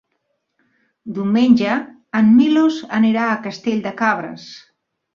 Diumenge 1.17 1.77
en 2.21 2.33
Milos 2.39 2.83
anirà 3.03 3.31
a 3.31 3.39
Castell 3.47 3.89
de 3.89 3.97
Cabres. 4.05 4.53